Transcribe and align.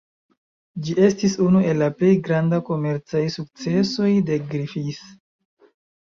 Ĝi 0.85 0.93
estis 1.07 1.33
unu 1.47 1.59
el 1.73 1.79
la 1.81 1.89
plej 1.99 2.13
grandaj 2.27 2.59
komercaj 2.69 3.21
sukcesoj 3.33 4.09
de 4.31 4.39
Griffith. 4.55 5.05